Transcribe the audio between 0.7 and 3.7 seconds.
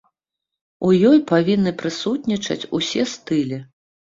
У ёй павінны прысутнічаць усе стылі.